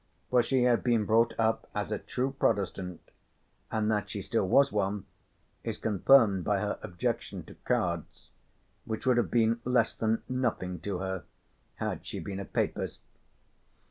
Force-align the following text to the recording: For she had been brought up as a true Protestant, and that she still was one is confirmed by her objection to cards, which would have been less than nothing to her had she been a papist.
For 0.31 0.41
she 0.41 0.63
had 0.63 0.83
been 0.83 1.05
brought 1.05 1.39
up 1.39 1.69
as 1.75 1.91
a 1.91 1.99
true 1.99 2.31
Protestant, 2.39 3.11
and 3.71 3.91
that 3.91 4.09
she 4.09 4.23
still 4.23 4.47
was 4.47 4.71
one 4.71 5.05
is 5.63 5.77
confirmed 5.77 6.43
by 6.43 6.59
her 6.59 6.79
objection 6.81 7.43
to 7.43 7.53
cards, 7.65 8.31
which 8.85 9.05
would 9.05 9.17
have 9.17 9.29
been 9.29 9.61
less 9.63 9.93
than 9.93 10.23
nothing 10.27 10.79
to 10.79 10.97
her 10.97 11.25
had 11.75 12.03
she 12.03 12.19
been 12.19 12.39
a 12.39 12.45
papist. 12.45 13.01